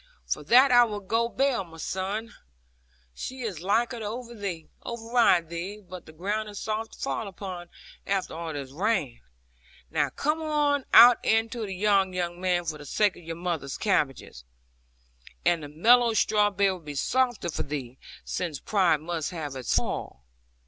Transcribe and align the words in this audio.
'For 0.25 0.41
that 0.45 0.71
I 0.71 0.83
will 0.83 0.99
go 0.99 1.29
bail, 1.29 1.63
my 1.63 1.77
son. 1.77 2.33
She 3.13 3.41
is 3.43 3.61
liker 3.61 3.99
to 3.99 4.05
override 4.07 5.49
thee. 5.49 5.79
But 5.87 6.07
the 6.07 6.11
ground 6.11 6.49
is 6.49 6.57
soft 6.57 6.93
to 6.93 6.99
fall 6.99 7.27
upon, 7.27 7.69
after 8.07 8.33
all 8.33 8.51
this 8.51 8.71
rain. 8.71 9.21
Now 9.91 10.09
come 10.09 10.41
out 10.91 11.23
into 11.23 11.67
the 11.67 11.75
yard, 11.75 12.15
young 12.15 12.41
man, 12.41 12.65
for 12.65 12.79
the 12.79 12.85
sake 12.87 13.15
of 13.15 13.21
your 13.23 13.35
mother's 13.35 13.77
cabbages. 13.77 14.43
And 15.45 15.61
the 15.61 15.69
mellow 15.69 16.15
straw 16.15 16.49
bed 16.49 16.71
will 16.71 16.79
be 16.79 16.95
softer 16.95 17.49
for 17.51 17.61
thee, 17.61 17.99
since 18.25 18.59
pride 18.59 19.01
must 19.01 19.29
have 19.29 19.55
its 19.55 19.75
fall. 19.75 20.23